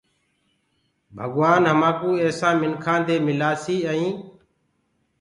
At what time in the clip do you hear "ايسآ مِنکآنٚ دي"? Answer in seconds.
2.23-3.15